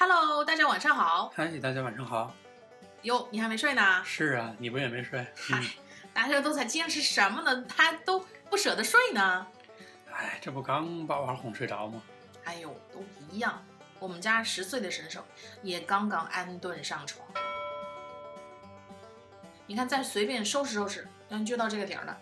[0.00, 1.32] Hello，大家晚上好。
[1.34, 2.32] 嗨，大家晚上好。
[3.02, 4.00] 哟，你还没睡呢？
[4.04, 5.26] 是啊，你不也没睡？
[5.34, 5.60] 嗨，
[6.14, 7.64] 大家都在坚持什么呢？
[7.68, 9.44] 他都不舍得睡呢。
[10.12, 12.00] 哎，这不刚把娃哄睡着吗？
[12.44, 13.60] 哎呦，都一样。
[13.98, 15.26] 我们家十岁的神兽
[15.64, 17.26] 也刚刚安顿上床。
[19.66, 22.16] 你看，再随便收拾收拾，嗯，就到这个点儿了。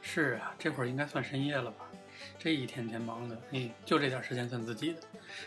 [0.00, 1.84] 是啊，这会儿应该算深夜了吧？
[2.38, 5.00] 这一天天忙的，嗯，就这点时间算自己的，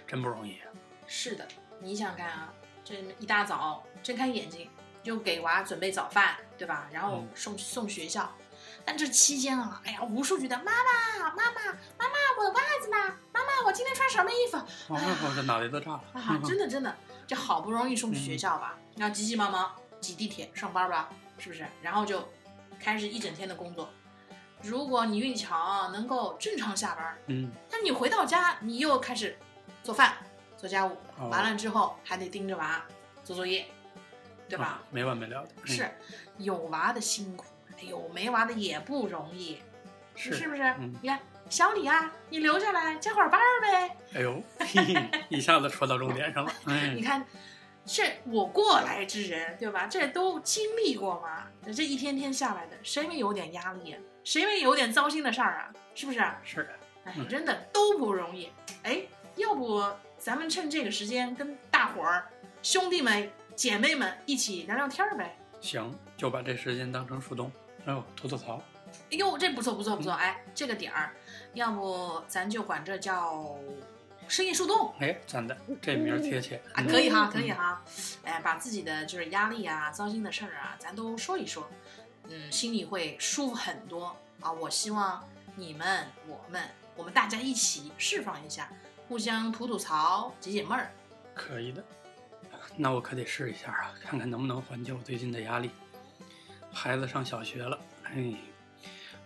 [0.06, 0.68] 真不容易啊。
[1.08, 1.48] 是的，
[1.80, 2.54] 你想看啊，
[2.84, 4.70] 这一大早睁开眼睛
[5.04, 6.88] 就给娃准备早饭，对吧？
[6.91, 8.30] 然后送送学校。
[8.84, 11.62] 但这期间啊，哎呀，无数句的妈妈，妈妈，
[11.98, 12.98] 妈妈，我的袜子呢？
[13.34, 14.58] 妈妈，我今天穿什么衣服？
[14.88, 16.40] 我这脑袋都炸了啊！
[16.45, 16.95] 真的真的，
[17.26, 21.09] 这好不容易送去学校吧，然后急急忙忙挤地铁上班吧，
[21.40, 21.66] 是不是？
[21.81, 22.28] 然后就
[22.80, 23.90] 开始一整天的工作。
[24.62, 29.38] 如果你运气好，能够正常下班，嗯，但你回到家，你又开始
[29.84, 30.17] 做饭、
[30.58, 30.98] 做家务，
[31.30, 32.84] 完了之后还得盯着娃
[33.23, 33.66] 做作业，
[34.48, 34.81] 对吧？
[34.92, 35.50] 没完没了的。
[35.66, 35.89] 是，
[36.38, 37.45] 有娃的辛苦。
[37.78, 39.59] 哎呦，没娃的也不容易，
[40.16, 40.76] 是是不是？
[41.02, 43.95] 你看小李啊，你留下来加会儿班呗。
[44.16, 44.42] 哎呦，
[45.30, 46.52] 一下子戳到重点上了。
[46.95, 47.26] 你看，
[47.86, 49.88] 这我过来之人，对吧？
[49.88, 51.48] 这都经历过嘛。
[51.73, 54.00] 这一天天下来的，谁没有点压力啊？
[54.23, 55.73] 谁没有点糟心的事儿啊？
[55.94, 56.23] 是不是？
[56.44, 56.70] 是的。
[57.03, 58.52] 哎，真的都不容易。
[58.83, 59.02] 哎，
[59.36, 59.83] 要不
[60.26, 62.28] 咱们趁这个时间跟大伙儿
[62.64, 65.38] 兄弟们、姐妹们一起聊聊天儿呗？
[65.62, 67.52] 行，就把这时间当成树洞。
[67.86, 68.59] 哎呦，吐吐槽！
[69.12, 70.14] 哎呦，这不错不错不错！
[70.14, 71.14] 哎，这个点儿，
[71.54, 73.56] 要不咱就管这叫
[74.28, 74.95] 深夜树洞。
[75.00, 77.84] 哎，咱的，这名儿贴切啊，可以哈，可以哈。
[78.23, 81.70] 哎，把自己的就是压力啊、糟心的事儿啊，咱都说一说，
[82.30, 84.52] 嗯，心里会舒服很多啊。
[84.52, 85.23] 我希望
[85.56, 86.64] 你们、我们、
[86.95, 88.67] 我们大家一起释放一下，
[89.08, 90.92] 互相吐吐槽、解解闷儿。
[91.34, 91.84] 可以的，
[92.75, 95.70] 那我可得试一下啊，看看能不能缓解我最近的压力。
[96.72, 98.33] 孩子上小学了，哎，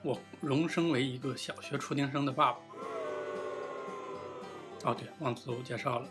[0.02, 2.60] 我荣升为一个小学初中生的爸爸。
[4.84, 6.10] 哦，对，忘自我介绍了，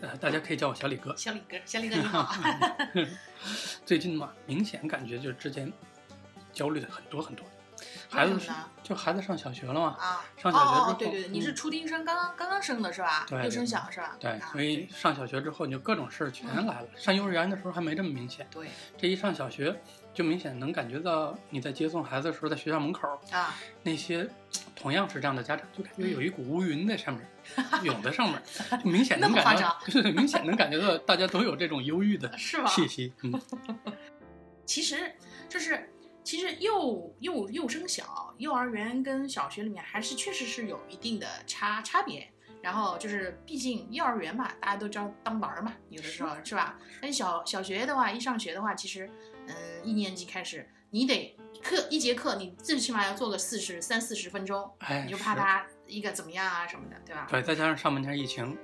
[0.00, 1.16] 呃，大家可以叫我小李哥。
[1.16, 2.34] 小李哥，小李哥你好。
[3.84, 5.72] 最近嘛，明显感觉就是之前
[6.52, 7.46] 焦虑的很多很多。
[8.08, 8.38] 孩子
[8.82, 9.96] 就孩子上小学了嘛？
[9.98, 13.26] 啊，上小学之后，对对对，你是初丁生，刚刚刚刚生的是吧？
[13.28, 14.16] 对，幼升小是吧？
[14.20, 16.86] 对，所以上小学之后，你就各种事儿全来了。
[16.96, 18.46] 上幼儿园的时候还没这么明显。
[18.50, 19.74] 对，这一上小学，
[20.12, 24.28] 就明显能感觉到你在接送孩子的时候，在学校门口啊，那些
[24.76, 27.26] 同样是这样的家长，就感觉有一股乌云在上面，
[27.82, 28.42] 涌在上面，
[28.84, 32.28] 就明显能感觉，就是明显能感觉到大家都有这种忧郁的
[32.68, 33.12] 气息。
[33.22, 33.40] 嗯，
[34.66, 35.10] 其实
[35.48, 35.90] 就是。
[36.24, 42.28] 其实幼幼幼升小，幼儿园跟小学里面还是确实是有一定的差差别。
[42.62, 46.78] 然后就是，毕竟幼儿园嘛，大家都知道当玩嘛，有的时候是吧？
[47.02, 49.06] 但小小学的话，一上学的话，其实，
[49.46, 57.26] 嗯，一年级开始，你得课一节课，你最起码要做个四十三四十分钟，哎你就怕他一个怎么样啊什么的，对吧？
[57.30, 58.56] 对，再加上上半年疫情。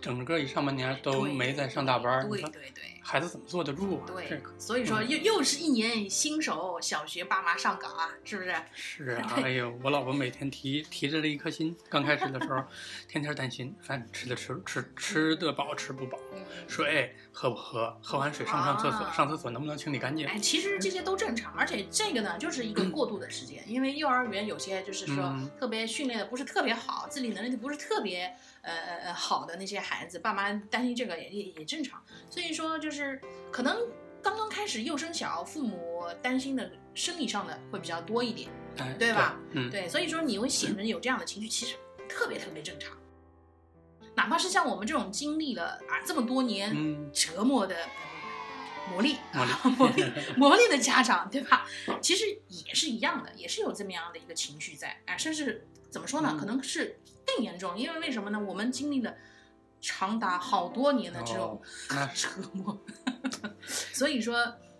[0.00, 4.06] 整个一上半年都没在上大班，对对对，孩子怎么坐得住啊？
[4.06, 8.54] 对，所以说又又是一年新手小学爸妈上岗啊，是不是？
[8.74, 12.62] 是啊，哎呦，我老婆每天提提着了一颗心，刚开始的时候，
[13.08, 16.16] 天天担心饭吃的吃吃吃的饱吃不饱，
[16.68, 20.28] 水喝不喝，喝完水上不上厕所，上厕所能不能清理干净？
[20.28, 28.32] 哎，其实这些都正常，而且这个呢，就是一个过渡的时间，因为幼儿园有些就是说特别训练的不是特别好，自理能力就不是特别。
[28.62, 33.20] 呃呃呃，好的那些孩子，爸妈担心这个也也也正常，所以说就是
[33.50, 33.76] 可能
[34.22, 38.50] 刚刚开始幼升小，父母担心的生理上的会比较多一点，
[38.98, 39.36] 对吧？
[39.52, 41.76] 嗯，对，所以说你会显得有这样的情绪，其实
[42.08, 42.96] 特别特别正常。
[44.14, 46.74] 哪怕是像我们这种经历了啊这么多年
[47.12, 47.76] 折磨的
[48.90, 51.64] 磨砺磨砺 磨砺的家长，对吧？
[52.02, 56.36] 其实也是一样的，也是有这么样的一个情绪在，哎，甚至怎么说呢？
[56.38, 56.98] 可能是。
[57.36, 58.38] 更严重，因为为什么呢？
[58.38, 59.14] 我们经历了
[59.80, 61.60] 长达好多年的这种
[62.14, 62.78] 折磨，
[63.66, 64.36] 所以说，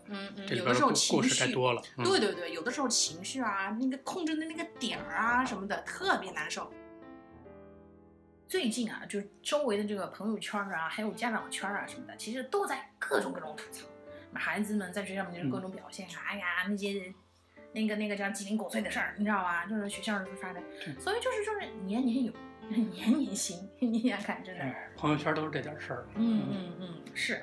[0.07, 6.73] 嗯嗯，有的时候情绪多了，对对对，有的时候情绪啊，那个控制的那个点儿啊什么的特别难受。
[8.47, 13.87] 最近啊，就周围的这个朋友圈啊，还有家长圈啊什么的，其实都在各种各种吐槽，
[14.33, 17.15] 孩子们在学校里面各种表现啊，哎呀那些。
[17.79, 19.65] 那个那个叫鸡零狗碎的事儿，你知道吧？
[19.67, 20.61] 就是学校里发的，
[20.99, 22.33] 所以就是就是年年有，
[22.69, 24.65] 年年新， 你想看真的。
[24.97, 26.07] 朋友圈都是这点事儿。
[26.17, 27.41] 嗯嗯嗯，是。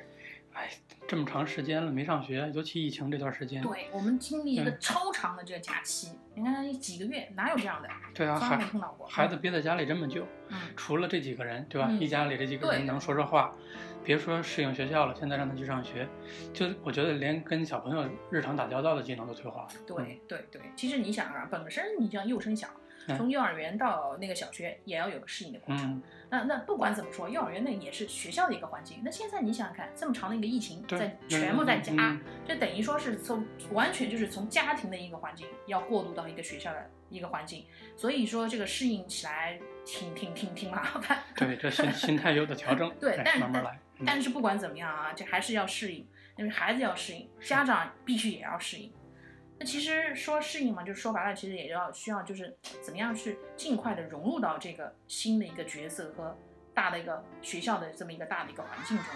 [0.56, 0.70] 哎哎，
[1.06, 7.88] 这么长时间了没上学，尤其疫情这段时间，对我们经历一个超长的这个假期，你看几个月哪有这样的？
[8.14, 9.06] 对啊，从没碰到过。
[9.06, 11.90] 孩子憋在家里这么久，嗯，除了这几个人，对吧？
[12.00, 13.54] 一家里这几个人能说说话，
[14.02, 16.08] 别说适应学校了，现在让他去上学，
[16.54, 19.68] 就我觉得连跟小朋友日常打交道的技能都退化了。
[19.86, 22.68] 对对对，其实你想啊，本身你像幼升小。
[23.08, 26.02] 从幼儿园到那个小学也要有个适应的过程。
[26.28, 29.00] 那那不管怎么说，幼儿园那也是学校的一个环境。
[29.04, 32.18] 那现在你想想看，这么长的一个疫情，在全部在家，
[32.48, 37.64] 就等于说是从完全就是从家庭的一个环境要过渡到一个学校的一个环境。
[37.96, 41.18] 所以说这个适应起来挺挺挺挺麻烦。
[41.36, 42.92] 对，这心心态有的调整。
[42.98, 43.78] 对，但慢慢来。
[44.04, 46.06] 但是不管怎么样啊，这还是要适应，
[46.36, 48.92] 因为孩子要适应，家长必须也要适应。
[49.58, 56.36] 那其实说适应嘛，就是说白了，其实也要需要就是怎么样去尽快的融入到这个新的一个角色和
[56.74, 59.06] 大的一个学校的这么一个大的一个环境中。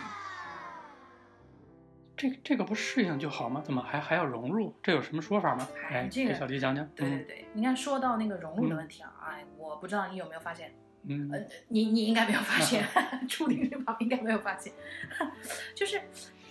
[2.16, 3.62] 这这个不适应就好吗？
[3.62, 4.74] 怎么还还要融入？
[4.82, 5.68] 这有什么说法吗？
[5.90, 6.86] 哎，这个小迪讲讲。
[6.94, 11.38] 对对对，你看说到那个融入的问题啊，哎，我不知道你有没有发现，嗯，呃，
[11.68, 12.82] 你你应该没有发现，
[13.28, 14.72] 初林这旁应该没有发现，
[15.74, 16.00] 就是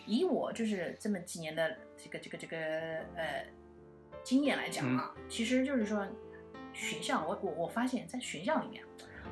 [0.06, 2.58] 以我就是这么几年的这个这个这个
[3.16, 3.46] 呃。
[4.30, 6.06] 经验来讲啊，其实就是说，
[6.72, 8.84] 学校，我我我发现，在学校里面，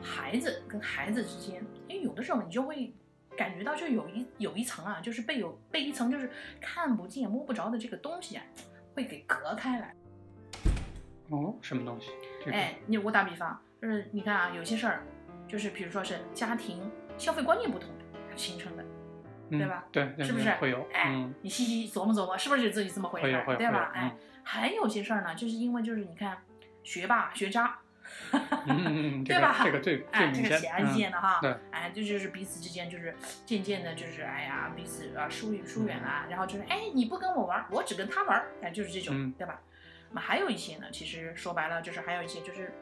[0.01, 2.91] 孩子跟孩子之间，因为有的时候你就会
[3.37, 8.43] 感觉到，就有一有一层啊，就是被有被一层就是看不见摸不着的这个东西啊，
[8.95, 9.95] 会给隔开来。
[11.29, 12.09] 哦，什么东西？
[12.49, 15.03] 哎，你我打比方，就是你看啊，有些事儿，
[15.47, 16.81] 就是比如说是家庭
[17.19, 17.87] 消费观念不同
[18.35, 18.83] 形成的，
[19.51, 19.85] 对吧？
[19.91, 20.83] 对，是不是会有？
[20.91, 23.27] 哎，你细细琢磨琢磨，是不是就自己这么回事？
[23.59, 23.91] 对吧？
[23.93, 24.11] 哎。
[24.49, 26.37] 还有些事儿呢，就是因为就是你看，
[26.81, 27.79] 学霸学渣，
[29.25, 29.59] 对吧？
[29.61, 31.39] 这个最哎，这个显而易见的哈。
[31.41, 33.13] 对，哎，这就是彼此之间就是
[33.45, 39.59] 渐渐的，就是哎呀，彼此啊疏远疏远了，然后就是哎，你不跟我玩，我只跟他玩，哎，就是这种，对吧？
[40.07, 42.73] 那么还有一些呢，其实说白了就是还有一些就是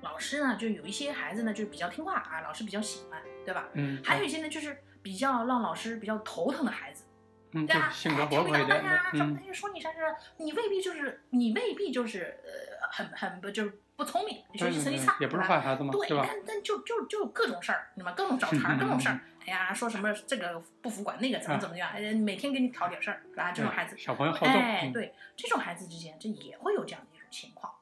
[0.00, 3.68] 老师呢，就有一些孩子呢就比较听话啊，老师比较喜欢，对吧？
[3.74, 4.02] 嗯。
[4.04, 7.04] 还有一些呢，就是比较让老师比较头疼的孩子。
[7.52, 9.98] 嗯，对啊，性格活泼一点的，嗯，说你啥啥，
[10.36, 18.14] 你未必就是你未必就是呃很很不就是不聪明，学习成绩差，也不是坏孩子嘛，对，但但就就就各种事儿，你们？
[18.14, 27.72] 各种找茬，各种事儿，哎呀，说什么这个不服管，那个怎么怎么样，哎，每天给你挑点事儿，啊，这种孩子，小朋友好动，哎，对，这种孩子之间，这也会有这样的一种情况，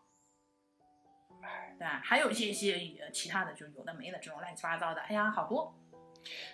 [1.77, 2.01] 对吧？
[2.05, 5.75] 还有一些一些其他的，就有的没的这种乱七八糟的，哎呀，好多。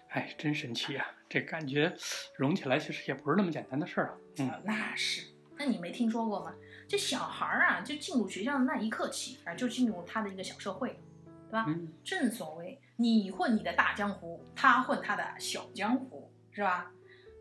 [0.09, 1.07] 哎，真神奇啊！
[1.29, 1.95] 这感觉
[2.37, 4.15] 融起来其实也不是那么简单的事儿啊。
[4.39, 5.27] 嗯，那是。
[5.57, 6.55] 那你没听说过吗？
[6.89, 11.01] 这小孩儿啊，就进入学校的那一刻起啊，就进入他的一个小社会，
[11.49, 11.65] 对吧？
[11.69, 11.89] 嗯。
[12.05, 16.91] 正所谓，你混你的大江湖，他混他的小江湖，是吧？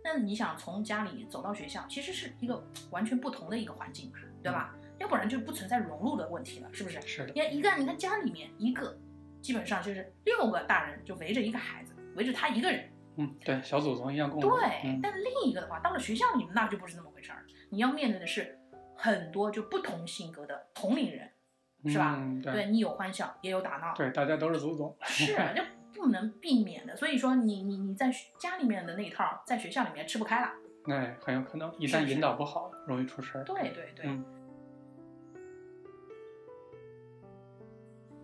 [0.03, 4.73] 那你想从家里走到学校，其实是一个完全不同的一个环境嘛，对吧？
[4.97, 7.01] 要不然就不存在融入的问题了，是不是？
[7.01, 7.33] 是的。
[7.33, 8.97] 你看，一个，你看家里面一个，
[9.41, 11.93] 基本上就是六个大人就围着一个孩子。
[12.15, 14.39] 围着他一个人，嗯，对，小祖宗一样共。
[14.41, 17.45] 对，但另一个的话，到了学校里面，那就不是那么回事儿。
[17.69, 18.59] 你要面对的是
[18.95, 21.31] 很多就不同性格的同龄人，
[21.85, 22.21] 是吧？
[22.43, 23.93] 对你有欢笑，也有打闹。
[23.95, 24.95] 对，大家都是祖宗。
[25.01, 25.63] 是，就
[25.93, 26.95] 不能避免的。
[26.95, 30.51] 所以说，你你你在家里面的那一套，在学校里面吃不开了。
[30.87, 33.43] 哎，很有可能，一旦引导不好，容易出事儿。
[33.43, 34.05] 对对对。
[34.05, 34.25] 嗯。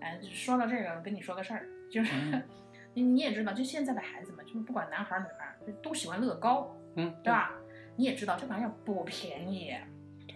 [0.01, 2.13] 哎，说到这个，跟你说个事儿，就是。
[2.13, 2.66] 你
[3.01, 7.51] 你也知道，就现在的孩子们，就是不管男孩女孩，就都喜欢乐高，嗯，对吧？
[7.95, 9.73] 你也知道，这玩意儿不便宜。
[10.27, 10.35] 对，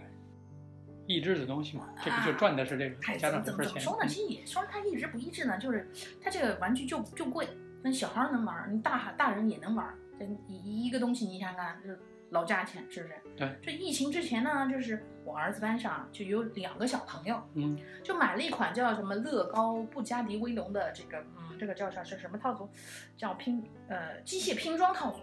[1.07, 4.07] 益智的东西嘛，这不就赚的是这个家长怎么怎么说呢？
[4.07, 5.89] 其实也说它益智不益智呢，就是
[6.21, 7.47] 它这个玩具就就贵，
[7.83, 9.93] 那小孩能玩，你大大人也能玩。
[10.19, 11.89] 这一一个东西，你想想，就
[12.31, 13.15] 老价钱，是不是？
[13.38, 13.57] 对。
[13.61, 21.57] 这疫情之前呢，就是我儿子班上就有两个小朋友，嗯，就买了一款叫什么乐高布加迪威龙的这个，嗯。
[21.59, 22.03] 这个叫啥？
[22.03, 22.67] 是什么套组？
[23.15, 25.19] 叫拼呃机械拼装套组，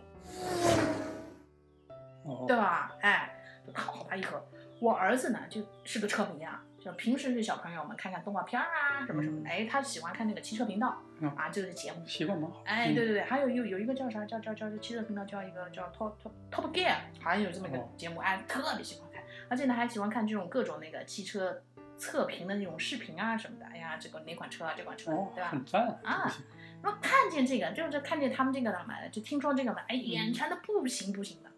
[2.24, 2.94] 哦对吧？
[3.00, 3.34] 哎，
[3.74, 4.40] 好好大一盒。
[4.80, 11.00] 我儿子呢，就是个车迷啊，就平时是小朋友们看看动画片啊什么什么的，哎，他喜欢看那个汽车频道
[11.36, 12.62] 啊，这个节目习惯蛮好。
[12.64, 14.24] 哎，对对对，还有有有一个叫啥？
[14.24, 21.62] 叫叫叫汽车频道叫一个叫 Top Top Top Gear，好像有这么一个节目，哎，特别喜欢看，而且呢还喜欢看这种各种那个汽车。
[22.00, 25.48] 测评的那种视频啊什么的，哎呀，这个哪款车啊，这款车，对吧？
[25.48, 26.32] 很赞啊！
[26.80, 31.50] 然后看见这个，就是看见他们这个了嘛，就听说这个嘛，哎，眼馋的不行不行的。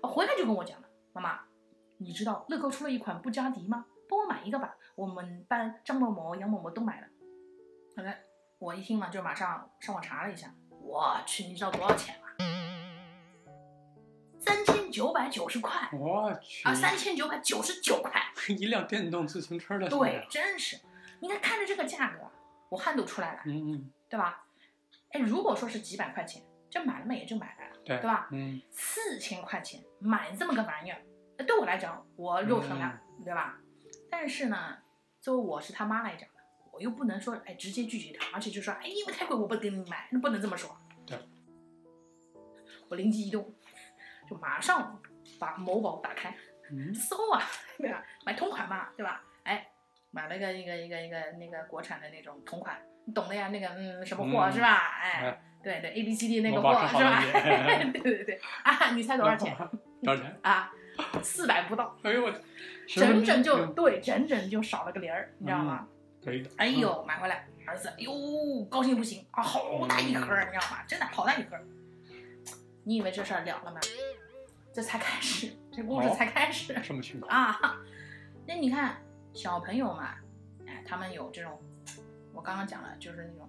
[0.00, 1.40] 我回来就跟我讲了，妈妈，
[1.98, 3.84] 你知道乐高出了一款布加迪吗？
[4.32, 4.74] 买一个吧。
[4.94, 7.06] 我们班张某某、杨某某都买了。
[7.96, 8.14] 好的，
[8.58, 10.52] 我一听嘛，就马上上网查了一下。
[10.70, 12.28] 我去，你知道多少钱吗？
[14.40, 20.80] 三千九百九十块，我去啊，三千九百九十九块， 一辆电动自行车的对，真是，
[21.20, 22.18] 你看看着这个价格，
[22.70, 24.44] 我汗都出来了，嗯嗯，对吧？
[25.10, 28.28] 哎，如果说是几百块钱，这买了嘛也就买来了，对对吧？
[28.32, 31.00] 嗯，四千块钱买这么个玩意儿，
[31.46, 33.58] 对我来讲我肉疼了，对吧？
[34.12, 34.76] 但是呢，
[35.22, 36.28] 作为我是他妈来讲。
[36.70, 40.74] 我又不能说哎直接拒绝他，而且就说哎因为太贵我不给你买，那不能这么说。
[41.06, 41.18] 对，
[42.88, 43.54] 我灵机一动，
[44.28, 44.98] 就马上
[45.38, 46.34] 把某宝打开，
[46.94, 47.42] 搜啊，
[47.76, 48.02] 对吧？
[48.24, 49.22] 买同款嘛，对吧？
[49.44, 49.68] 哎，
[50.10, 54.98] 买了个一个一个一个那个国产的那种同款，你懂的呀，那个嗯什么货是吧？
[55.02, 57.20] 哎，对对，A B C D 那个货是吧？
[57.92, 59.54] 对对对啊，你猜多少钱？
[60.02, 60.40] 多少钱？
[60.42, 60.72] 啊，
[61.22, 61.98] 四百不到。
[62.02, 62.32] 哎呦我，
[62.86, 65.86] 整整就对，整整就少了个零儿，你知道吗？
[66.24, 66.50] 可以的。
[66.56, 68.12] 哎呦，买回来，儿子，哎呦，
[68.70, 70.82] 高兴不行啊，好大一盒，你知道吗？
[70.86, 71.56] 真的好大一盒。
[72.84, 73.80] 你以为这事儿了了吗？
[74.72, 76.74] 这才开始，这故事才开始。
[76.82, 77.80] 什么情况啊？
[78.46, 78.96] 那你看
[79.32, 80.14] 小朋友嘛，
[80.66, 81.58] 哎，他们有这种，
[82.32, 83.48] 我刚刚讲了，就是那种，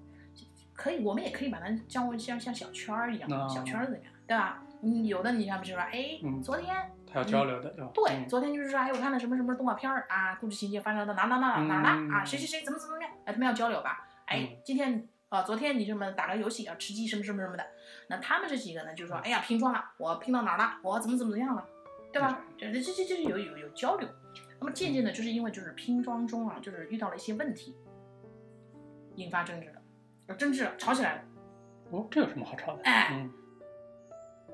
[0.73, 4.63] 可以，我们也可以把它叫像像小圈儿一样，小圈子一样，对吧？
[4.81, 6.75] 你有的你像比如说，哎，昨天。
[7.13, 7.91] 要交流的，对吧？
[7.93, 12.25] 对，昨天就是说，哎，我看了什么什么动画片儿啊，故事情节发生到哪哪哪哪哪了啊？
[12.25, 13.11] 谁谁谁怎么怎么样？
[13.25, 14.07] 哎，他们要交流吧？
[14.25, 17.63] 哎，今天啊，昨天你什么打个游戏啊，吃鸡什么什么什么的？
[18.09, 20.79] 那他们这几个呢，就是说，哎呀，拼装了，我拼到哪了？
[20.81, 21.65] 我怎么怎么怎么样了？
[22.11, 22.41] 对吧？
[22.57, 24.07] 这这这这是有有有交流。
[24.59, 27.75] 那么渐渐的，就是因为就是拼装中啊，就是遇到了一些问题，
[29.15, 31.21] 引发争执了，争执了，吵起来了。
[31.91, 32.83] 哦，这有什么好吵的？
[32.83, 33.27] 哎。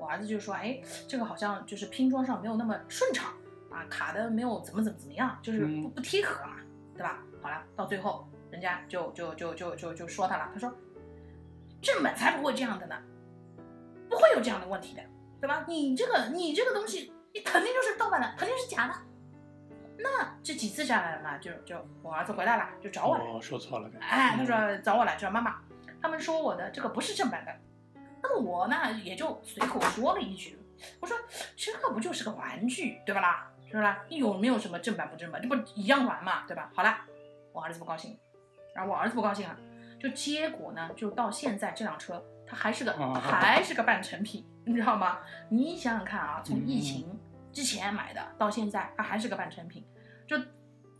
[0.00, 3.30] 我儿子就说：“哎，这个好像就是拼装上没有那么顺畅
[3.70, 6.56] 啊，卡的没有怎么怎么怎么样，就是不不贴合嘛，
[6.94, 7.18] 对吧？
[7.42, 10.74] 好了，到最后人家就就就就就就说他了，他说
[11.82, 12.96] 正版才不会这样的呢，
[14.08, 15.02] 不会有这样的问题的，
[15.38, 15.66] 对吧？
[15.68, 18.94] 你这个你这个东西，你肯定就是盗版的，肯定是假的。
[19.98, 23.24] 那这几次下来了嘛，就就我儿子回来了，就找我了。
[23.34, 25.56] 我说错了，哎，他说找我来，说妈妈，
[26.00, 27.52] 他们说我的这个不是正版的。”
[28.22, 30.58] 那么我呢，也就随口说了一句，
[31.00, 31.16] 我说
[31.56, 33.50] 这个不就是个玩具，对吧啦？
[33.70, 33.94] 是不是？
[34.08, 35.40] 有没有什么正版不正版？
[35.40, 36.70] 这不一样玩嘛，对吧？
[36.74, 36.98] 好了，
[37.52, 38.18] 我儿子不高兴，
[38.74, 39.56] 然后我儿子不高兴了，
[39.98, 45.20] 就结果呢，就到现在这辆车它还是个还是个半成品，你知道吗？
[45.48, 47.18] 你想想看啊，从疫情
[47.52, 49.86] 之前买的到现在，它还是个半成品，
[50.26, 50.36] 就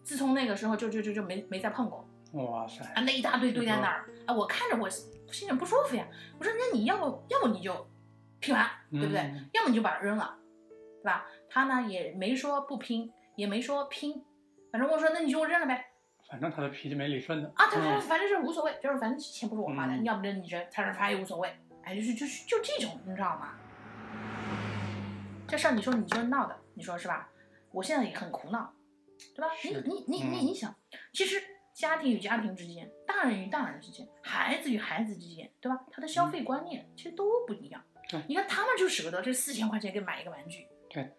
[0.05, 2.09] 自从那个时候就就就就没没再碰过。
[2.35, 2.85] 哇塞！
[2.95, 4.89] 啊，那一大堆堆在那儿，啊，我看着我。
[5.33, 6.07] 心里不舒服呀！
[6.39, 7.89] 我说，那你要不要不你就
[8.41, 9.21] 拼完，对不对？
[9.53, 10.37] 要么你就把它扔了，
[11.03, 11.27] 对吧？
[11.49, 14.25] 他呢也没说不拼，也没说拼，
[14.73, 15.87] 反正我说那你就扔了呗。
[16.29, 23.55] 反正他的脾气没理顺的啊，他他反正是无所谓，就是反正钱不是我花的，你要不扔你扔，他说他也无所谓，哎，就是就是就这种，你知道吗？
[25.49, 27.29] 这事儿你说你就是闹的，你说是吧？
[27.73, 28.73] 我现在也很苦恼，
[29.35, 29.49] 对吧？
[29.65, 30.75] 你你你你你想，
[31.13, 31.43] 其实。
[31.81, 35.81] 家庭与家庭之间，大人与大人之间，孩子与孩子之间，对吧？
[35.91, 37.83] 他的消费观念其实都不一样。
[38.07, 40.67] 对，你看他们就舍得这四千块钱给买一个玩具。
[40.91, 41.11] 对，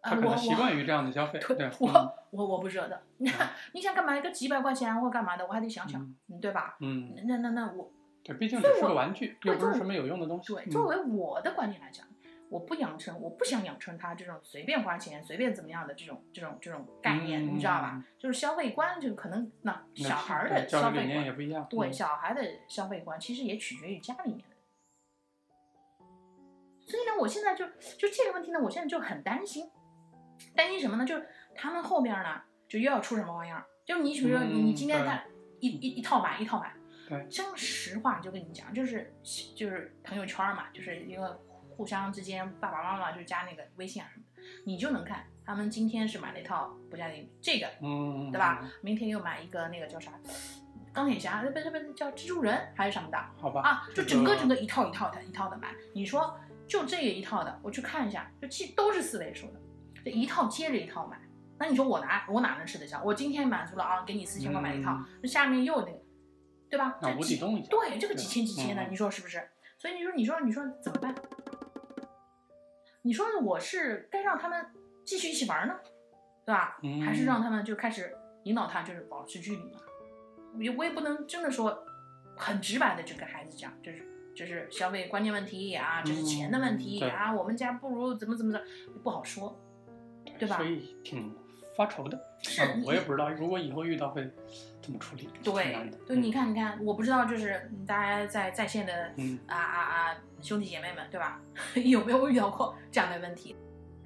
[0.00, 1.38] 他可能习惯于这样的消费。
[1.54, 2.98] 对，我我我不舍得。
[3.18, 6.02] 你看，你想干嘛一个几百块钱或干嘛的，我还得想想，
[6.40, 6.78] 对吧？
[6.80, 7.12] 嗯。
[7.26, 7.92] 那那那我。
[8.24, 10.54] 对，毕竟只是个玩具，又不是什么有用的东西。
[10.54, 12.06] 对，作为我的观点来讲。
[12.48, 18.04] 我不养成，我不想养成他这种随便花钱、随便怎么样的这种、这种、这种概念，你知道吧？
[18.18, 21.66] 就是消费观，就可能那小孩的消费观也不一样。
[21.68, 24.56] 对，小孩的消费观其实也取决于家里面的。
[26.86, 27.66] 所以呢，我现在就
[27.98, 29.68] 就这个问题呢，我现在就很担心，
[30.54, 31.04] 担心什么呢？
[31.04, 33.66] 就是他们后边呢，就又要出什么玩意儿？
[33.84, 35.20] 就你比如说，你你今天他
[35.58, 36.72] 一一一套买一套买，
[37.08, 39.12] 对，真实话就跟你讲，就是
[39.56, 41.42] 就是朋友圈嘛，就是一个。
[41.76, 48.68] 互相之间，爸爸妈妈就加那个微信啊什么的，你就能看他们今天是买了一套不加的这个，嗯，对吧？
[48.80, 50.12] 明天又买一个那个叫啥，
[50.92, 53.18] 钢铁侠，不是不是叫蜘蛛人还是什么的？
[53.36, 55.74] 好吧，啊，就整个整个一套一套的一套的买。
[55.94, 56.34] 你说
[56.66, 59.60] 就这一套的，我去看一下，就其都是四位数的，
[60.04, 61.20] 这一套接着一套买。
[61.58, 63.02] 那你说我哪我哪能吃得消？
[63.02, 65.98] 我今天满足了啊，给你四千块买一套，那下面又那个，
[66.68, 66.98] 对吧？
[67.00, 69.48] 那无底洞对，这个几千几千的，你说是不是？
[69.78, 71.14] 所以你说你说你说怎么办？
[73.06, 74.66] 你说我是该让他们
[75.04, 75.74] 继续一起玩呢，
[76.44, 76.76] 对吧？
[77.04, 79.80] 还是让他们就开始引导他，就是保持距离嘛？
[80.58, 81.86] 也我也不能真的说
[82.36, 84.02] 很直白的就跟孩子讲，就是
[84.34, 88.60] 就是消费观念问题啊，这是钱的问题啊，我们家不如怎么怎么的，
[89.04, 89.56] 不好说，
[90.36, 90.56] 对吧？
[90.56, 91.32] 所以挺
[91.76, 92.20] 发愁的。
[92.42, 94.28] 是，我也不知道，如果以后遇到会
[94.86, 95.28] 怎么处理？
[95.42, 95.76] 对，
[96.06, 99.12] 对，你看，你看，我不知道，就是大家在在线的
[99.48, 101.40] 啊啊啊兄弟姐妹们，对吧？
[101.84, 103.56] 有没有遇到过这样的问题？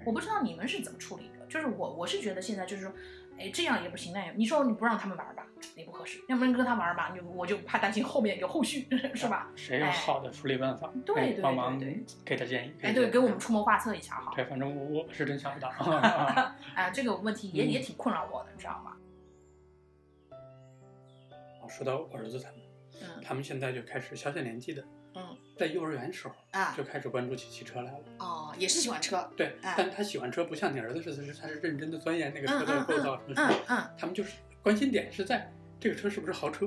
[0.06, 2.92] 我不知道你们是怎么处理的，就是我我是觉得现在就是说，
[3.38, 5.44] 哎，这样也不行，那也你说你不让他们玩吧，
[5.76, 9.50] 也不合适，要不然跟他玩吧，你我就怕担心后面有后续， 是吧？
[9.54, 10.90] 谁有好的处理办法？
[11.04, 11.78] 对对帮忙
[12.24, 12.72] 给他建议。
[12.80, 14.32] 哎，对，给我们出谋划策一下哈。
[14.34, 15.68] 对，反正我我是真想不到。
[16.74, 18.96] 哎，这个问题也也挺困扰我的，你知道吗？
[21.70, 22.60] 说到我儿子他们，
[23.00, 24.84] 嗯，他们现在就开始小小年纪的。
[25.12, 28.04] 嗯，在幼儿园时候啊，就开始关注起汽车来了。
[28.18, 29.28] 哦，也是喜欢车。
[29.36, 33.54] 对，但他喜欢车不像你儿子似的，是他是认真的钻研那个车的构造什么什么。
[33.68, 33.90] 嗯嗯。
[33.98, 36.66] 他们就是关心点是在这个车是不是豪车。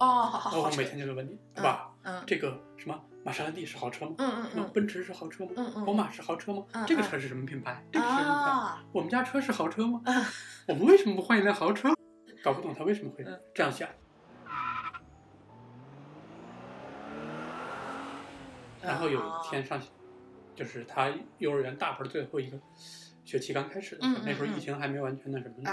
[0.00, 4.14] 哦，我每天就问你，爸，嗯，这个什么玛莎拉蒂是豪车吗？
[4.18, 4.70] 嗯嗯嗯。
[4.74, 5.52] 奔驰是豪车吗？
[5.56, 5.84] 嗯嗯。
[5.86, 6.62] 宝马是豪车吗？
[6.72, 6.84] 嗯。
[6.86, 7.82] 这个车是什么品牌？
[7.90, 8.84] 这个是什么品牌？
[8.92, 10.02] 我们家车是豪车吗？
[10.68, 11.88] 我们为什么不换一辆豪车？
[12.42, 13.88] 搞不懂他为什么会这样想。
[18.82, 19.80] 然后有一天上，
[20.54, 22.58] 就是他幼儿园大班最后一个
[23.24, 25.70] 学期刚开始的时候，那时候疫情还没完全那什么呢。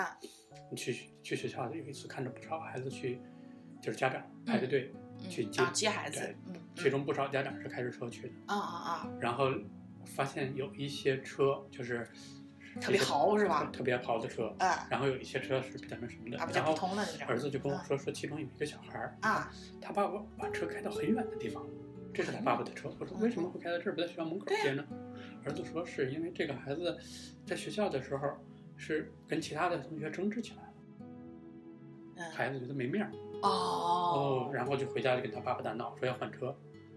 [0.70, 3.22] 你去去学校有一次看着不少孩子去，
[3.82, 4.94] 就是家长排着队
[5.30, 6.36] 去接接孩子，
[6.76, 8.34] 其中不少家长是开着车去的。
[8.48, 9.10] 啊啊啊！
[9.22, 9.50] 然后
[10.06, 12.06] 发现有一些车就是
[12.79, 13.69] 特别豪是吧？
[13.72, 14.53] 特别豪的车。
[14.60, 14.88] 啊。
[14.89, 16.46] 然后有一些车是比较那什么的。
[16.46, 17.27] 比较普通的那种。
[17.27, 21.65] 儿子就跟我说说，其中有一个小孩儿啊，他爸爸把车开到很远的地方。
[22.13, 22.89] 这是他爸爸的车。
[23.00, 24.84] 我说为什么会开到这儿，不在学校门口接呢？
[25.43, 26.98] 儿子说是因为这个孩子
[27.46, 28.27] 在学校的时候
[28.75, 30.63] 是跟其他的同学争执起来
[32.24, 33.12] 了，孩子觉得没面儿。
[33.43, 33.50] 哦。
[33.50, 36.48] 哦，然后就回家就跟他爸爸大闹，说要换车。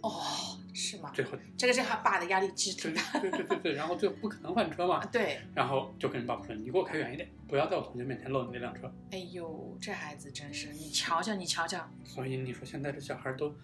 [0.02, 0.10] 哦，
[0.74, 1.10] 是吗？
[1.14, 3.20] 最后这个是他爸的压力其实挺大。
[3.20, 5.04] 对对对对，然后最后不可能换车嘛。
[5.06, 5.40] 对。
[5.54, 11.88] 然后就跟爸爸说：“你给我开远一点，不要在我同学面前露你那辆车。”哎呦，这孩子真是，你瞧瞧，你瞧瞧。
[12.04, 13.54] 所以你说现在这小孩都。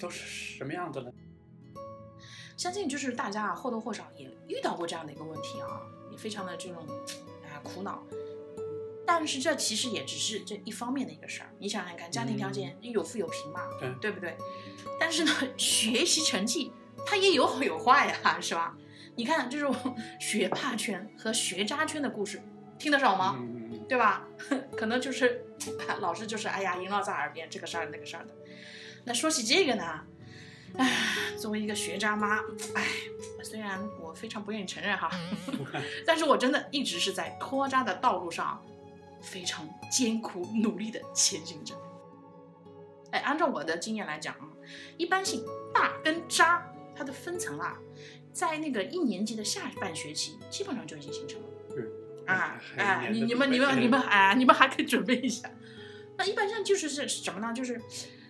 [0.00, 0.24] 都是
[0.58, 1.12] 什么样子了？
[2.56, 8.00] 相信就是大家啊或多或少也遇到过这样的一个问题啊，也非常的这种啊苦恼。
[9.06, 11.50] 但是这其实也只是这一方面的一个事儿。
[11.58, 14.36] 你想想看，家庭条件有富有贫嘛，对对不对？
[14.98, 16.72] 但是呢，学习成绩
[17.06, 18.76] 它也有好有坏呀，是吧？
[19.14, 19.74] 你看这种
[20.20, 22.42] 学霸圈和学渣圈的故事，
[22.78, 23.38] 听得少吗？
[23.88, 24.26] 对吧？
[24.76, 25.44] 可能就是
[26.00, 28.34] 老师就是哎呀萦绕在耳边这个事儿那个事儿的。
[29.04, 30.00] 那说起这个呢，
[30.76, 30.90] 唉，
[31.38, 32.40] 作为一个学渣妈，
[32.74, 32.84] 唉，
[33.44, 35.08] 虽然我非常不愿意承认哈，
[36.04, 38.60] 但是我真的一直是在脱渣的道路上
[39.26, 41.74] 非常艰苦努力的前行着。
[43.10, 44.48] 哎，按照我的经验来讲啊，
[44.96, 47.78] 一般性大跟渣它的分层啊，
[48.32, 51.48] 在那个一年级的下半学期基本上就已经形成了。
[51.76, 55.50] 嗯啊，哎，你你们你们你们哎，你们还可以准备一下。
[56.16, 57.52] 那一般上就是是什么呢？
[57.52, 57.80] 就是。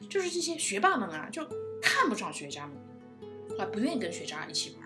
[0.09, 1.45] 就是这些学霸们啊，就
[1.83, 2.77] 看不上学渣们，
[3.59, 4.86] 啊，不愿意跟学渣一起玩。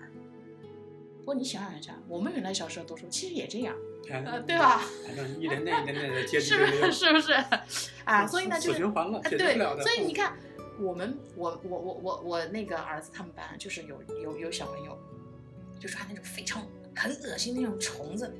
[1.21, 3.75] 不过你想想一下，我们原来小时候读书其实也这样，
[4.09, 4.81] 呃，对吧？
[5.05, 6.91] 反正一点点一点点的接 是不是？
[6.91, 7.33] 是不是？
[8.05, 10.35] 啊，所以呢，就是循环了，对，所以你看，
[10.79, 14.97] 我们，我，我，我，我，我那个儿子他们班就是有有有小朋友，
[15.79, 18.33] 就抓那种非常很恶心那种虫子，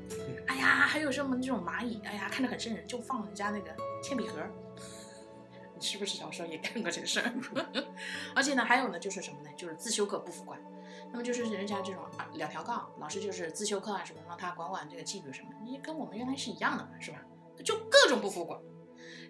[0.48, 3.72] 哎呀，还有什么那种蚂蚁，哎呀，看着很瘆人，就放人家那个
[4.04, 4.42] 铅笔盒。
[5.76, 7.34] 你是不是小时候也干过这个事儿？
[8.36, 9.50] 而且呢，还有呢，就是什么呢？
[9.56, 10.60] 就是自修课不服管。
[11.12, 17.20] 那么就是人家这种，两条杠，老师就是自修课啊什么，让他管管这个纪律什么，你跟我们原来是一样的嘛，是吧？
[17.64, 18.60] 就各种不服管，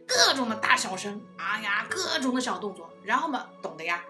[0.08, 4.04] 各种的大小声，哎呀，各种的小动作，然后嘛，懂的呀，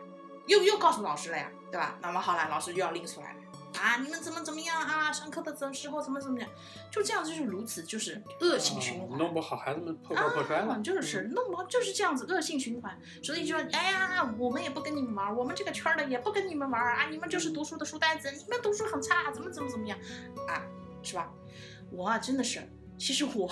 [0.48, 1.98] 又又告诉老师了呀，对吧？
[2.02, 3.40] 那么好了，老师又要拎出来了。
[3.80, 5.12] 啊，你们怎么怎么样啊？
[5.12, 6.50] 上课的时候怎么怎么样？
[6.92, 9.18] 就这样，就是如此，就是恶性循环。
[9.18, 10.80] 弄不好孩子们破罐破摔了。
[10.82, 12.98] 就是弄不好就是这样子恶性循环。
[13.24, 17.10] 所以就说，哎呀，我们也不跟你们玩，我们这个圈的也不跟你们玩啊！
[17.10, 19.98] 你们就是读书的书呆子，你们读书很差，怎么怎么怎么样
[20.48, 20.62] 啊？
[21.02, 21.32] 是吧？
[21.92, 22.62] 我啊，真的是，
[22.98, 23.50] 其实我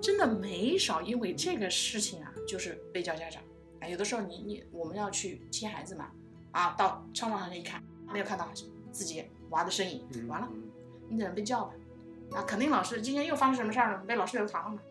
[0.00, 3.42] 真的没少因为这个事情啊，就是被叫家长。
[3.80, 6.10] 哎，有的时候你你我们要去接孩子嘛，
[6.52, 8.50] 啊，到操场上一看，没有看到。
[8.98, 10.48] 自己娃的身影，完了，
[11.08, 11.72] 你等着被叫吧？
[12.32, 14.82] 啊，肯定老师今天又发生什么事儿了，被老师留堂了。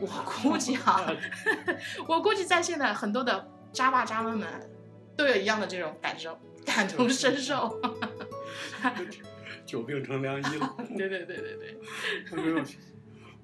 [0.00, 1.06] 我 估计啊，
[2.08, 4.48] 我估计在线的很多的渣爸渣妈们
[5.18, 7.78] 都有一样的这种感受，感同身受。
[9.66, 10.74] 久病成良医了。
[10.96, 12.42] 对对对对对。
[12.42, 12.64] 没有，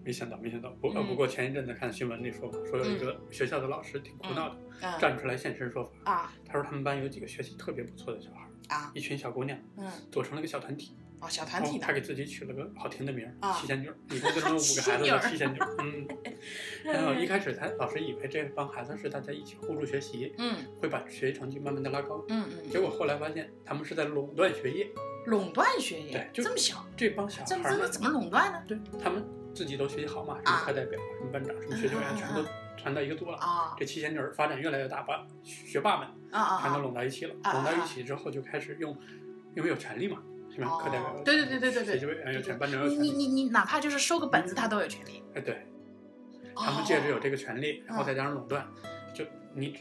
[0.03, 0.71] 没想到，没想到。
[0.81, 4.57] 不不过前一阵子看新闻里说，说有一个学校的老师挺苦恼的，
[4.99, 6.11] 站出来现身说法。
[6.11, 6.33] 啊。
[6.47, 8.50] 他说他们班有几个学习特别不错的小孩。
[8.71, 11.85] 啊，一群小姑娘，嗯，组成了个小团体，哦，小团体的。
[11.87, 13.91] 他给自己取了个好听的名儿，七仙女。
[14.11, 15.59] 一共就这么五个孩子 叫七仙女。
[15.81, 16.09] 嗯。
[16.85, 22.71] 然后一开始他老师以为这帮孩子是大家一起互助学习，嗯，会把学习成绩慢慢的拉高，嗯嗯。
[22.71, 24.89] 结果后来发现他们是在垄断学业。
[25.27, 26.13] 垄断学业？
[26.13, 26.87] 对，就这么小。
[26.97, 27.89] 这帮小孩儿。
[27.89, 28.63] 怎么垄断呢？
[28.67, 29.23] 对他们
[29.55, 32.43] 自己都学习好嘛，什么课代表、什么班长、什么学习委员，全都
[32.81, 33.37] 传到一个组了。
[33.39, 33.75] 啊。
[33.79, 37.35] 这七仙女发展越来越大，把学霸们啊全都拢到一起了。
[37.53, 38.97] 拢到一起之后，就开始用，
[39.55, 40.23] 因为有权利嘛。
[40.53, 40.79] 是吧？
[40.79, 43.01] 课代表对对对对对对，学习委员有权，班长有权。
[43.01, 45.23] 你你你哪怕就是收个本子，他都有权利。
[45.33, 45.65] 哎，对，
[46.57, 48.67] 他们借着有这个权利，然后再加上垄断，
[49.15, 49.79] 就你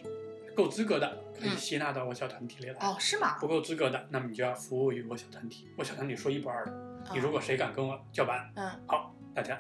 [0.55, 2.88] 够资格的可以吸纳到我小团体里来。
[2.88, 3.39] 哦，是吗？
[3.39, 5.67] 不够资格的，那么你就要服务于我小团体。
[5.75, 6.71] 我小团体说一不二的。
[7.13, 9.59] 你如果谁敢跟我叫板，嗯，好，大家，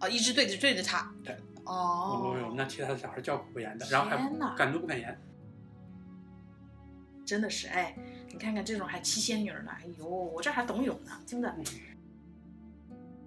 [0.00, 1.10] 哦，一直对着对着他。
[1.24, 1.34] 对。
[1.66, 2.52] 哦。
[2.56, 4.16] 那其他的小孩叫苦不言的，然后还
[4.56, 5.18] 敢怒不敢言。
[7.24, 7.94] 真的是哎。
[8.28, 11.54] 你看看这种还七仙女呢，哎呦，我这还懂泳呢，真的。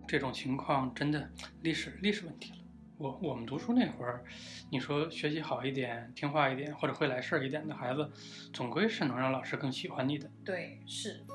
[0.08, 1.30] 这种情况真的
[1.62, 2.58] 历史历史问题了。
[2.98, 4.24] 我我们读书那会儿，
[4.70, 8.12] 你说学习好一点、听话一点或者会来事儿一点的孩子，
[8.54, 10.30] 总归是能让老师更喜欢你的。
[10.46, 11.26] 对，是。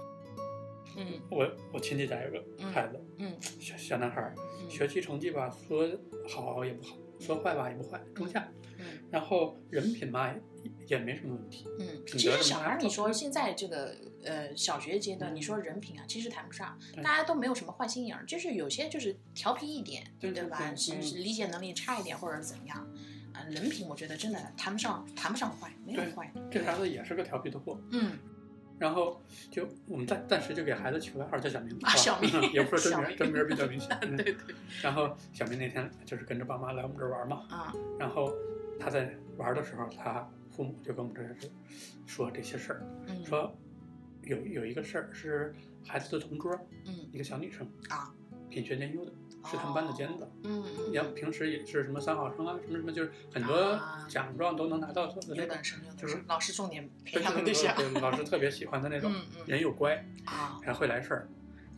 [0.97, 4.33] 嗯，我我亲戚家有个孩子，嗯，小小男孩，
[4.69, 5.89] 学习成绩吧，说
[6.29, 8.49] 好也不好，说坏吧也不坏，中下。
[8.79, 10.35] 嗯，然后人品吧。
[10.87, 11.67] 也没什么问题。
[11.79, 20.73] 嗯，其实小孩，你说现在这个呃小学阶段，你说人品啊，其实谈不上，大家都没有什么坏心眼儿，就是有些就是调皮一点，对吧？
[21.15, 22.79] 理解能力差一点或者怎么样，
[23.33, 26.33] 啊，人品我觉得真的谈不上，谈不上坏，没有坏。
[26.51, 27.79] 这孩子也是个调皮的货。
[27.91, 28.19] 嗯，
[28.79, 33.99] 然后就我们暂暂时就给孩子取个外号叫小明，啊，小明，也不是真名，真名比较明显。
[34.17, 34.55] 对对。
[34.83, 38.33] 然后小明那天就是跟着爸妈来我们这儿玩嘛，啊，然后
[38.79, 40.29] 他在玩的时候，他。
[40.57, 41.51] 父母就跟我们这是
[42.07, 42.87] 说这些事儿，
[43.25, 43.53] 说
[44.23, 45.53] 有有一个事儿是
[45.85, 46.57] 孩子的同桌，
[46.87, 48.15] 嗯，一个小女生啊，
[48.49, 49.13] 品学兼优的，
[49.51, 53.79] 是他们班的尖子，嗯嗯，要平时也是什么三好生啊，什么什么，就是很多
[54.09, 55.59] 奖状都能拿到的那种，
[55.97, 59.13] 就是老师重点培养的对象，老师特别喜欢的那种，
[59.47, 61.29] 人又乖啊，还会来事儿，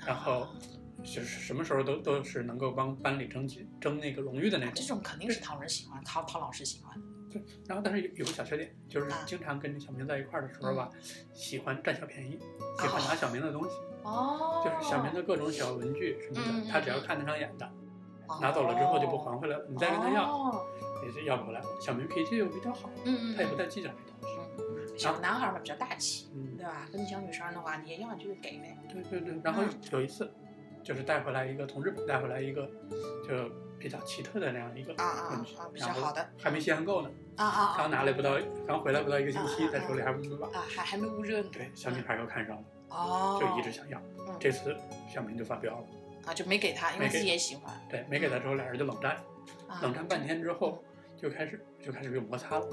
[0.07, 0.49] 然后
[1.03, 3.49] 就是什么时候都都是能够帮班里争
[3.81, 7.01] 争那个荣誉的那种，这种肯定是讨人喜欢，讨讨老师喜欢。
[7.67, 10.91] 然后，但是有有个小缺点，就是经常跟小明在一块儿的时候吧，
[11.33, 12.39] 喜欢占小便宜，
[12.81, 13.71] 喜欢拿小明的东西。
[14.03, 14.63] 哦。
[14.65, 17.71] 就是小明的各种小文具什么的，他只要看得上眼的，
[18.41, 19.67] 拿走了之后就不还回来了。
[19.69, 20.67] 你再跟他要，
[21.05, 21.67] 也是要不回来了。
[21.81, 24.39] 小明脾气又比较好，嗯他也不太计较这东西。
[24.59, 24.99] 嗯。
[24.99, 26.89] 小男孩嘛比较大气，对吧？
[26.93, 28.79] 跟小女生的话，你要就给呗。
[28.93, 29.41] 对对对。
[29.45, 30.33] 然后有一次，
[30.83, 32.67] 就是带回来一个从日本带回来一个，
[33.27, 33.66] 就。
[33.87, 37.11] 比较奇特的那样一个啊啊啊，比较好的，还没吸够呢。
[37.37, 37.75] 啊啊！
[37.79, 40.49] 刚拿来不到，刚回来不到一个星期，在手里还没把。
[40.49, 41.49] 啊，还还没捂热呢。
[41.53, 44.03] 对，小女孩又看上了，哦，就一直想要。
[44.41, 44.77] 这次
[45.09, 45.87] 小明就发飙了，
[46.27, 47.73] 啊，就没给他，因为自己也喜欢。
[47.89, 49.17] 对，没给他之后，俩人就冷战，
[49.81, 50.83] 冷战半天之后，
[51.17, 52.67] 就开始就开始有摩擦了。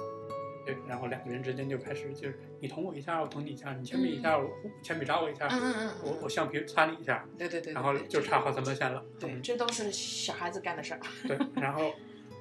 [0.65, 4.49] 对，然后两个人之间就开始就是你捅我一下，我捅你一下，你铅笔一下，我
[4.81, 9.03] 铅笔扎我一下，嗯嗯嗯，我我橡皮擦你一下，对对对，然后就差好三条线了。
[9.19, 10.99] 对，这都是小孩子干的事儿。
[11.27, 11.93] 对，然后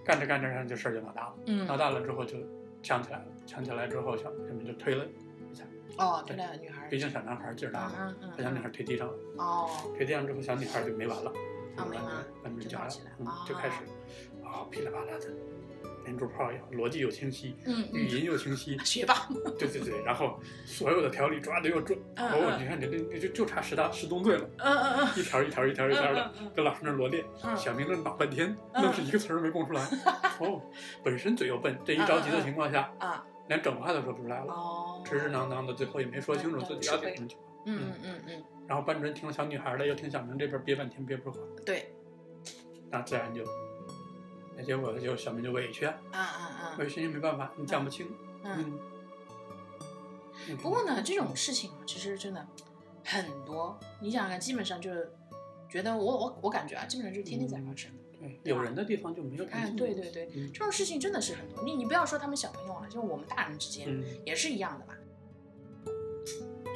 [0.05, 1.35] 干着干着，然后就事儿就闹大了。
[1.47, 2.37] 嗯，闹大了之后就
[2.83, 5.05] 呛起来了，呛起来之后，小小明就推了
[5.51, 5.65] 一下。
[5.99, 6.87] 哦，对了女孩。
[6.89, 9.15] 毕竟小男孩劲儿大嘛，把小女孩推地上了。
[9.39, 9.69] 哦。
[9.97, 11.33] 推地上之后，小女孩就没完了，
[11.77, 11.89] 完，
[12.45, 13.83] 完就起来了，就开始
[14.45, 15.29] 啊噼里啪啦的。
[16.05, 19.29] 连珠炮一样，逻辑又清晰，嗯，语音又清晰， 学霸。
[19.59, 21.99] 对对对，然后所有的条理抓的又准。
[22.17, 24.49] 哦，你看你这你就就差十大十宗罪了。
[24.59, 25.21] 嗯嗯嗯。
[25.21, 27.25] 一条一条一条一条的跟老师那罗列。
[27.57, 29.83] 小明这脑半天，愣是一个词儿没供出来。
[30.41, 30.63] 哦，
[31.05, 34.53] 本身嘴又笨，这一着急的情况下，啊，连整话都说不出来了。
[34.53, 35.03] 哦。
[35.05, 37.29] 直直囔囔的，最后也没说清楚自己要点什么
[37.67, 38.43] 嗯嗯嗯。
[38.67, 41.47] 然后班主任听了小女孩的，又听小明这边憋半天憋不出话。
[41.65, 41.93] 对。
[42.91, 43.43] 那自然就。
[44.63, 46.77] 那结果就小明就委屈啊，啊啊啊！
[46.79, 48.07] 委屈也没办法，你讲不清。
[48.45, 48.79] 嗯。
[50.63, 52.47] 不过呢，这种事情啊，其实真的
[53.05, 53.77] 很多。
[54.01, 55.13] 你想想看，基本上就是
[55.69, 57.91] 觉得我我我感觉啊，基本上就是天天在发生。
[58.21, 59.45] 对，有人的地方就没有。
[59.47, 61.65] 哎，对对对，这种事情真的是很多。
[61.65, 64.95] 你你不要说他们小朋友了，就我们大人之间也是一样的吧。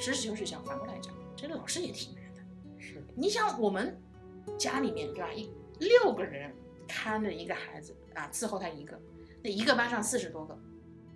[0.01, 2.41] 实事求是讲，反过来讲，这个老师也挺难的。
[2.81, 3.01] 是。
[3.15, 3.97] 你想我们
[4.59, 5.33] 家里面对吧？
[5.33, 6.53] 一六个人。
[6.87, 8.99] 看着一个孩子啊，伺候他一个，
[9.43, 10.59] 那一个班上四十多个，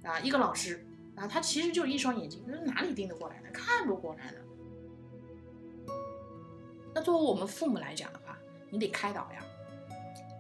[0.03, 0.85] 啊，一个老师
[1.17, 3.49] 啊，他其实就一双眼睛，那哪里盯得过来呢？
[3.53, 4.39] 看不过来呢。
[6.95, 8.37] 那作为我们父母来讲的话，
[8.69, 9.45] 你得开导呀，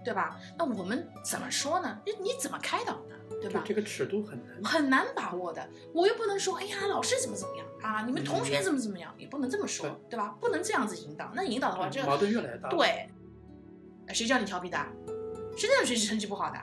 [0.04, 0.40] 对吧？
[0.58, 2.00] 那我们怎么说呢？
[2.04, 3.16] 你你怎么开导呢？
[3.40, 3.62] 对吧？
[3.64, 5.66] 这个尺度很难很难把握的。
[5.94, 8.04] 我又不能说，哎呀，老师怎么怎么样啊？
[8.04, 9.14] 你们同学怎么怎么样？
[9.16, 10.36] 也不能这么说，对吧？
[10.40, 11.30] 不能这样子引导。
[11.34, 12.68] 那引导的话，这矛盾越来越大。
[12.68, 13.08] 对，
[14.08, 14.78] 谁叫你调皮的？
[15.66, 16.58] 谁叫你学习成绩不好的？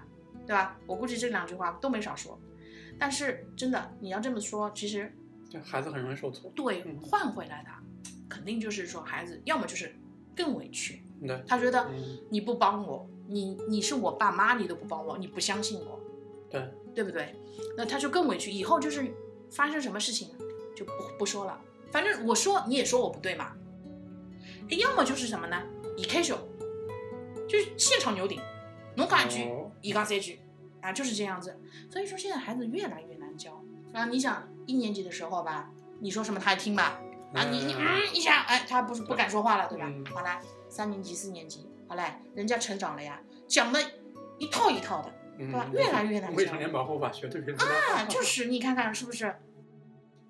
[0.45, 0.77] 对吧？
[0.86, 2.39] 我估计这两句话都没少说。
[2.99, 5.13] 但是真的，你要这么说，其实
[5.63, 6.49] 孩子很容易受挫。
[6.55, 7.69] 对，换回来的
[8.27, 9.95] 肯定就是说，孩子要么就是
[10.36, 11.03] 更委屈。
[11.21, 11.89] 对，他觉得
[12.29, 15.99] 你不帮我，你你是我爸妈，你都不帮我，你不相信我。
[16.49, 17.36] 对，对不对？
[17.75, 19.13] 那他就更委屈，以后就是
[19.51, 20.29] 发生什么事情
[20.75, 21.60] 就不不说了。
[21.91, 23.53] 反正我说你也说我不对嘛。
[24.69, 25.62] 要么就是什么呢？
[25.97, 26.47] 以 K 手，
[27.47, 28.39] 就是现场牛顶，
[28.97, 29.47] 侬讲一句，
[29.81, 30.41] 伊讲三句，
[30.81, 31.57] 啊，就是这样子。
[31.89, 34.05] 所以说现在孩子越来越难教啊。
[34.05, 35.69] 你想一年级的时候吧，
[36.01, 36.99] 你说什么他还听吧，
[37.33, 39.89] 啊，你你嗯一下，哎，他不是不敢说话了，对吧？
[40.13, 42.03] 好了，三年级、四年级，好嘞，
[42.36, 43.79] 人家成长了呀，讲的
[44.39, 45.13] 一套一套的。
[45.38, 45.67] 对吧？
[45.71, 47.39] 越来越难未成年保护法学对
[47.93, 49.36] 啊， 就是你看看是不是？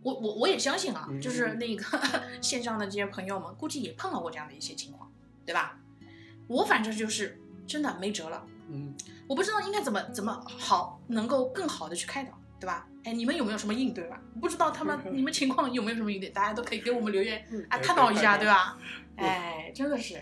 [0.04, 1.86] 我我我也相信啊，就是那个
[2.44, 5.10] 线上的这些朋友们，估计也碰到过这样的一些情况，
[5.46, 5.80] 对吧？
[6.48, 8.94] 我反正就是真的没辙了，嗯，
[9.28, 12.88] 我不知道应该怎么怎么好，能够更好的去开导，对吧？
[13.04, 14.20] 哎，你们有没有什么应对吧？
[14.42, 18.78] 不知道他们 你们情况有没有什么应对，大家都可以给我们留言啊，探讨一下，对吧？
[19.16, 20.22] 哎，真的是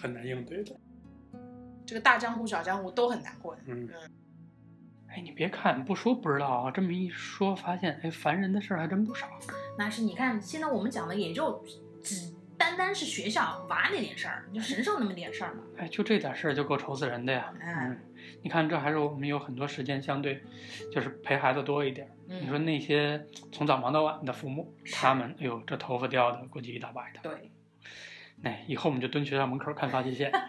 [0.00, 0.74] 很难应对的。
[1.86, 3.60] 这个大江湖小江湖都很难过的。
[3.66, 3.88] 嗯，
[5.06, 9.28] 哎，你别看不说不知道啊，这么一说发现，哎，烦人的事儿还真不少。
[9.76, 11.62] 那是你看，现在我们讲的也就
[12.02, 15.62] 只单单是学校娃那点事儿，就神兽那么点事儿嘛。
[15.76, 17.52] 哎，就这点事儿就够愁死人的呀。
[17.60, 17.98] 嗯，
[18.42, 20.42] 你看这还是我们有很多时间相对，
[20.92, 22.08] 就是陪孩子多一点。
[22.26, 27.20] 你说那些从早忙到晚的父母，他们哎呦，这头发掉的估计一大把的。
[27.22, 27.50] 对。
[28.42, 30.30] 哎，以后我们就蹲学校门口看发际线。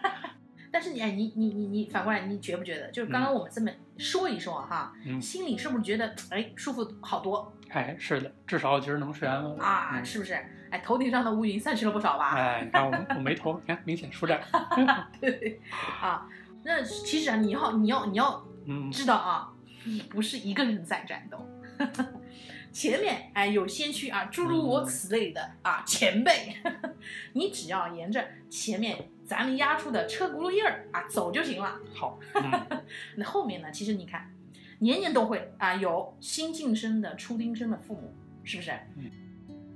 [0.72, 2.90] 但是你哎，你你你你反过来，你觉不觉得？
[2.90, 4.92] 就是刚刚我们这么说一说哈，
[5.22, 7.50] 心里是不是觉得哎舒服好多？
[7.70, 10.38] 哎，是的，至少今儿能睡安稳啊，是不是？
[10.70, 12.34] 哎，头顶上的乌云散去了不少吧？
[12.36, 14.40] 哎，你看我我眉头，你看明显舒展。
[15.20, 15.60] 对，
[16.00, 16.28] 啊，
[16.64, 18.46] 那其实啊，你要你要你要
[18.92, 19.52] 知道啊，
[19.84, 21.46] 你不是一个人在战斗，
[22.72, 26.56] 前面哎有先驱啊，诸如我此类的啊前辈，
[27.34, 29.10] 你只要沿着前面。
[29.26, 31.76] 咱们压出的车轱辘印儿啊，走就行了。
[31.92, 32.16] 好，
[33.16, 33.68] 那后面呢？
[33.72, 34.32] 其实你看，
[34.78, 38.70] 年年都会啊，有新晋升的、初丁生的父母，是不是？
[38.96, 39.10] 嗯。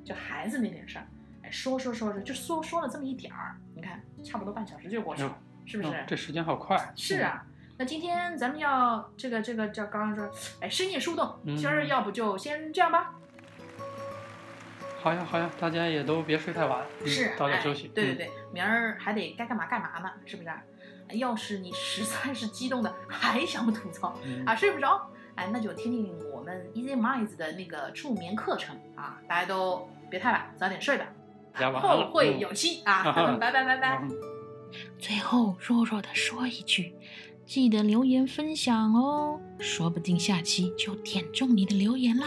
[0.04, 1.06] 就孩子那点事儿，
[1.42, 6.04] 哎，说说说说，就说说了这么一点儿，你看，差不多半小时就过去了，是不是？
[6.06, 6.92] 这时间好快。
[6.96, 7.44] 是啊。
[7.78, 13.14] 那今天咱们要这个这个叫刚刚说，哎，深夜树洞，今儿要不就先这样吧。
[15.02, 17.88] 好呀好呀，大家也都别睡太晚，是早点休息。
[17.88, 20.50] 对对对，明儿还得该干嘛干嘛呢，是不是？
[21.16, 31.06] 要是你实在是激动的还想吐槽啊，睡不着，哎，那就听听我们 Easy Minds 的那个助眠课程啊，大家都别太晚，早点睡吧。
[31.80, 34.02] 后会有期啊， 拜拜拜拜。
[34.98, 36.94] 最后弱弱的说一句，
[37.44, 42.26] 记得留言分享哦，说不定下期就点中你的留言啦。